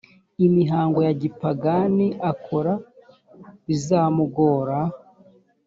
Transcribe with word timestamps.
imihango 0.45 0.99
ya 1.07 1.13
gipagani 1.21 2.07
akora 2.31 2.73
bizamugora 3.65 4.77